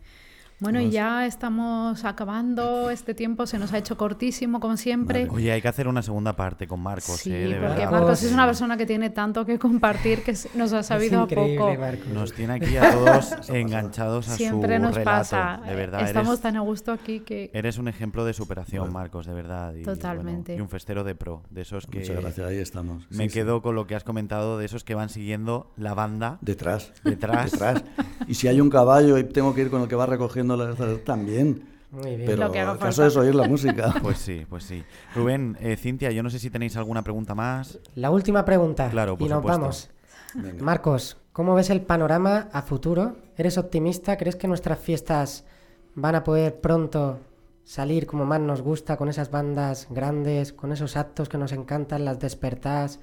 [0.58, 2.88] Bueno, y ya estamos acabando.
[2.88, 5.28] Este tiempo se nos ha hecho cortísimo, como siempre.
[5.30, 7.40] Oye, hay que hacer una segunda parte con Marcos, Sí, ¿eh?
[7.48, 7.90] De porque verdad.
[7.90, 11.30] Marcos es una persona que tiene tanto que compartir que nos ha sabido a es
[11.32, 11.74] increíble, poco.
[11.78, 12.06] Marcos.
[12.08, 15.04] Nos tiene aquí a todos enganchados a Siempre su nos relato.
[15.04, 15.60] pasa.
[15.66, 18.90] De verdad, Estamos eres, tan a gusto aquí que eres un ejemplo de superación.
[18.90, 19.74] Marcos, de verdad.
[19.74, 20.52] Y, Totalmente.
[20.52, 23.06] bueno, y un festero de pro, de esos que Muchas gracias, ahí estamos.
[23.10, 23.34] me Sí, sí.
[23.34, 26.92] quedo con lo que has comentado, de esos que van siguiendo la banda Detrás.
[27.04, 27.50] detrás.
[27.52, 27.84] Detrás.
[28.26, 30.74] Y si hay un caballo y tengo que ir con el que va recogiendo la
[30.98, 31.66] también.
[31.90, 32.26] Muy bien.
[32.26, 33.06] Pero Lo que haga el caso falta.
[33.06, 33.94] es oír la música.
[34.02, 34.84] Pues sí, pues sí.
[35.14, 37.78] Rubén, eh, Cintia, yo no sé si tenéis alguna pregunta más.
[37.94, 38.90] La última pregunta.
[38.90, 39.60] Claro, por y nos supuesto.
[39.60, 39.90] vamos.
[40.34, 40.62] Venga.
[40.62, 43.16] Marcos, ¿cómo ves el panorama a futuro?
[43.38, 44.18] ¿Eres optimista?
[44.18, 45.46] ¿Crees que nuestras fiestas
[45.94, 47.20] van a poder pronto
[47.64, 52.04] salir como más nos gusta, con esas bandas grandes, con esos actos que nos encantan,
[52.04, 53.00] las despertadas,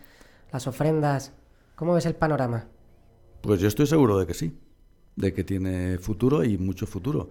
[0.52, 1.34] las ofrendas?
[1.76, 2.68] ¿Cómo ves el panorama?
[3.42, 4.56] Pues yo estoy seguro de que sí,
[5.16, 7.30] de que tiene futuro y mucho futuro.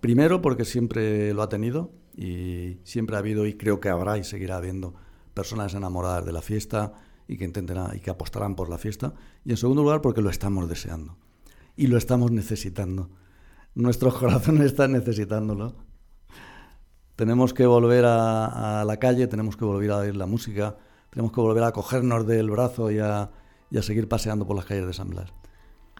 [0.00, 4.24] Primero porque siempre lo ha tenido y siempre ha habido y creo que habrá y
[4.24, 4.94] seguirá habiendo
[5.34, 6.94] personas enamoradas de la fiesta
[7.28, 9.14] y que intentarán y que apostarán por la fiesta.
[9.44, 11.16] Y en segundo lugar porque lo estamos deseando.
[11.76, 13.10] y lo estamos necesitando.
[13.74, 15.76] Nuestros corazones están necesitándolo.
[17.16, 20.76] Tenemos que volver a, la calle, tenemos que volver a oír la música,
[21.10, 23.30] tenemos que volver a cogernos del brazo y a,
[23.70, 25.32] y a seguir paseando por las calles de San Blas.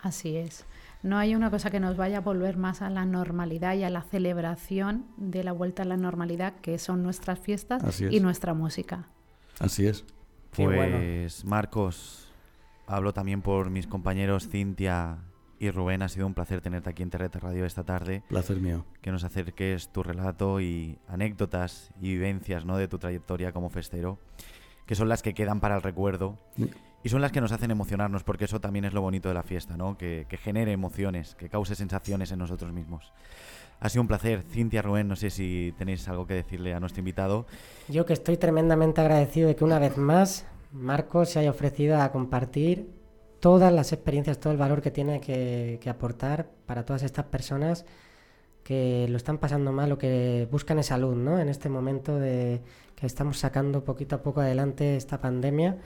[0.03, 0.65] Así es.
[1.03, 3.91] No hay una cosa que nos vaya a volver más a la normalidad y a
[3.91, 9.09] la celebración de la vuelta a la normalidad, que son nuestras fiestas y nuestra música.
[9.59, 10.05] Así es.
[10.55, 12.29] Pues Marcos,
[12.87, 15.19] hablo también por mis compañeros Cintia
[15.59, 16.03] y Rubén.
[16.03, 18.23] Ha sido un placer tenerte aquí en Terreta Radio esta tarde.
[18.29, 18.85] Placer mío.
[19.01, 22.77] Que nos acerques tu relato y anécdotas y vivencias ¿no?
[22.77, 24.19] de tu trayectoria como festero,
[24.87, 26.39] que son las que quedan para el recuerdo.
[27.03, 29.43] Y son las que nos hacen emocionarnos, porque eso también es lo bonito de la
[29.43, 29.97] fiesta, ¿no?
[29.97, 33.13] Que, genere emociones, que cause sensaciones en nosotros mismos.
[33.81, 34.43] Ha sido un placer.
[34.51, 37.47] Cintia, Rubén, no sé si tenéis algo que decirle a nuestro invitado.
[37.89, 42.13] Yo que estoy tremendamente agradecido de que una vez más Marcos se haya ofrecido a
[42.13, 42.91] compartir
[43.41, 47.87] todas las experiencias, todo el valor que tiene que, aportar para todas estas personas
[48.63, 51.39] que lo están pasando mal o que buscan salud, ¿no?
[51.39, 52.61] En este momento de
[52.95, 55.79] que estamos sacando poquito a poco adelante esta pandemia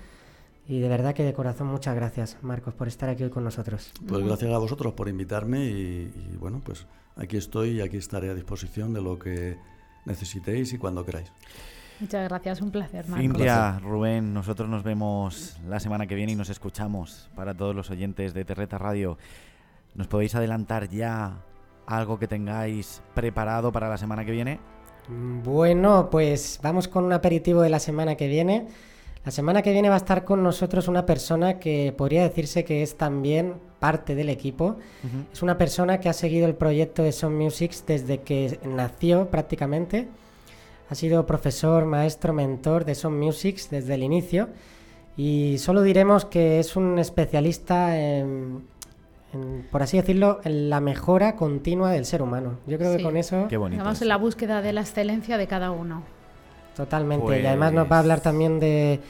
[0.67, 3.93] y de verdad que de corazón muchas gracias, Marcos, por estar aquí hoy con nosotros.
[4.07, 8.35] Pues gracias a vosotros por invitarme y, bueno, pues aquí estoy y aquí estaré a
[8.35, 9.59] disposición de lo que
[10.07, 11.31] necesitéis y cuando queráis.
[12.01, 13.21] Muchas gracias, un placer, Marcos.
[13.21, 17.91] Cintia, Rubén, nosotros nos vemos la semana que viene y nos escuchamos para todos los
[17.91, 19.19] oyentes de Terreta Radio.
[19.95, 21.45] ¿Nos podéis adelantar ya
[21.87, 24.59] algo que tengáis preparado para la semana que viene?
[25.09, 28.67] Bueno, pues vamos con un aperitivo de la semana que viene.
[29.25, 32.83] La semana que viene va a estar con nosotros una persona que podría decirse que
[32.83, 34.77] es también parte del equipo.
[35.33, 40.09] Es una persona que ha seguido el proyecto de Sound Music desde que nació prácticamente.
[40.91, 44.51] Ha sido profesor, maestro, mentor de Sound Music desde el inicio.
[45.17, 48.67] Y solo diremos que es un especialista en,
[49.71, 52.59] por así decirlo, en la mejora continua del ser humano.
[52.67, 53.47] Yo creo que con eso...
[53.49, 56.03] Qué Vamos en la búsqueda de la excelencia de cada uno.
[56.77, 57.41] Totalmente.
[57.41, 59.01] Y además nos va a hablar pues también de,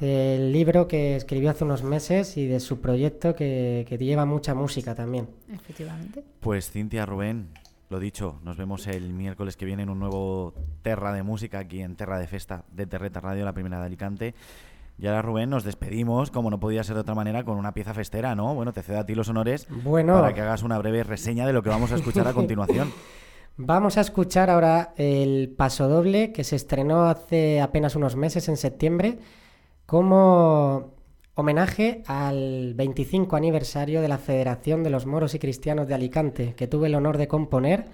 [0.00, 4.54] del libro que escribió hace unos meses y de su proyecto que, que lleva mucha
[4.54, 5.28] música también.
[5.52, 6.24] Efectivamente.
[6.40, 7.48] Pues Cintia, Rubén,
[7.90, 11.80] lo dicho, nos vemos el miércoles que viene en un nuevo Terra de Música aquí
[11.80, 14.34] en Terra de Festa de Terreta Radio, la primera de Alicante.
[14.98, 17.94] Y ahora, Rubén, nos despedimos, como no podía ser de otra manera, con una pieza
[17.94, 18.54] festera, ¿no?
[18.54, 20.14] Bueno, te cedo a ti los honores bueno.
[20.14, 22.92] para que hagas una breve reseña de lo que vamos a escuchar a continuación.
[23.56, 28.56] Vamos a escuchar ahora el paso doble que se estrenó hace apenas unos meses, en
[28.56, 29.18] septiembre,
[29.86, 30.94] como
[31.36, 36.66] homenaje al 25 aniversario de la Federación de los Moros y Cristianos de Alicante, que
[36.66, 37.84] tuve el honor de componer,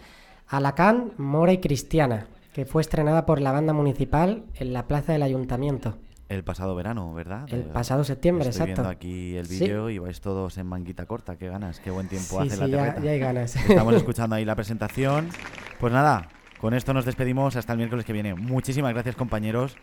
[0.48, 5.22] Alacán, Mora y Cristiana, que fue estrenada por la banda municipal en la plaza del
[5.22, 5.98] ayuntamiento.
[6.30, 7.52] El pasado verano, ¿verdad?
[7.52, 8.82] El pasado septiembre, Estoy exacto.
[8.82, 11.34] viendo aquí el vídeo y vais todos en manguita corta.
[11.34, 13.56] Qué ganas, qué buen tiempo hace la ya, ya hay ganas.
[13.56, 15.28] Estamos escuchando ahí la presentación.
[15.80, 16.28] Pues nada,
[16.60, 18.36] con esto nos despedimos hasta el miércoles que viene.
[18.36, 19.76] Muchísimas gracias, compañeros,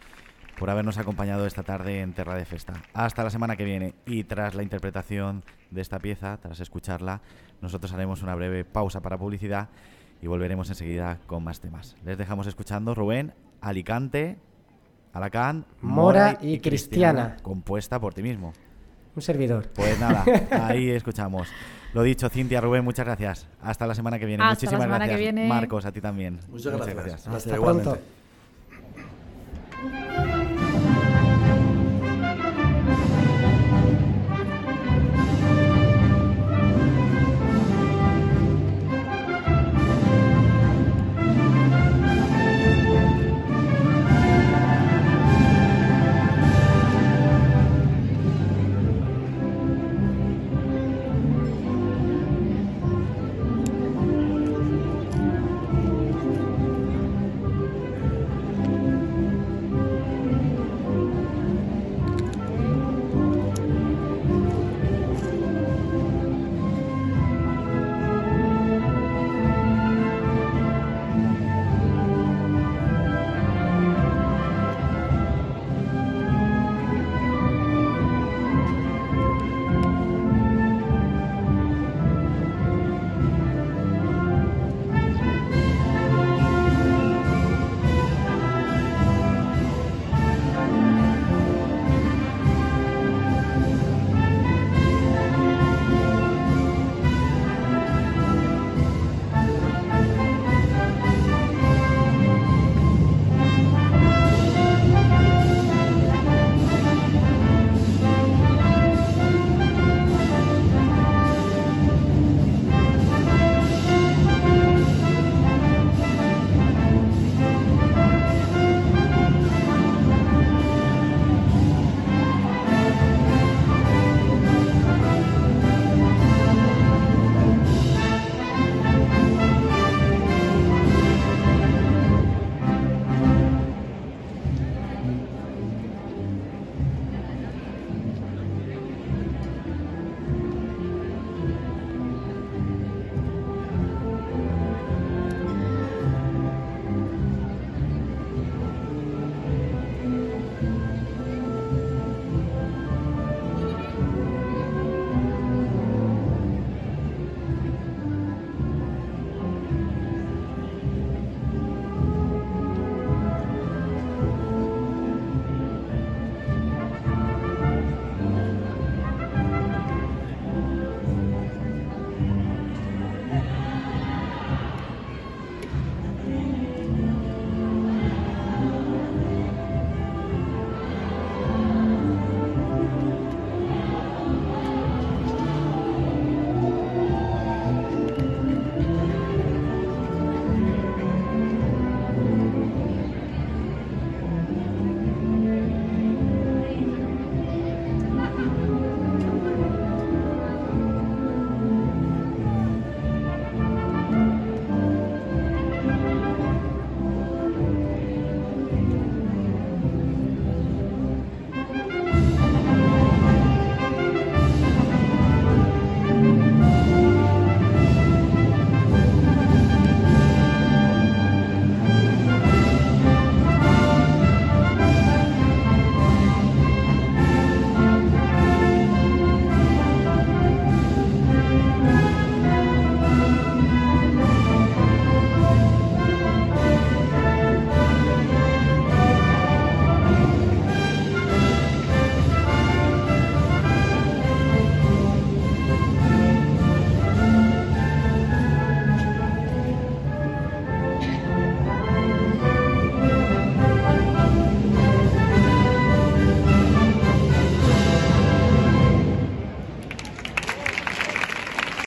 [0.57, 2.75] por habernos acompañado esta tarde en Terra de Festa.
[2.93, 3.93] Hasta la semana que viene.
[4.05, 7.19] Y tras la interpretación de esta pieza, tras escucharla,
[7.61, 9.67] nosotros haremos una breve pausa para publicidad
[10.21, 11.97] y volveremos enseguida con más temas.
[12.05, 14.37] Les dejamos escuchando Rubén, Alicante
[15.17, 18.53] Alacant, Mora, y, Cristiana, compuesta por ti mismo.
[19.15, 19.67] Un servidor.
[19.73, 20.23] Pues nada,
[20.67, 21.47] ahí escuchamos.
[21.93, 23.47] Lo dicho, Cintia, Rubén, muchas gracias.
[23.61, 24.43] Hasta la semana que viene.
[24.43, 25.17] Hasta Muchísimas la semana gracias.
[25.17, 25.49] Que viene.
[25.49, 26.39] Marcos, a ti también.
[26.49, 27.27] Muchas, muchas gracias.
[27.27, 27.97] Hasta, Hasta pronto.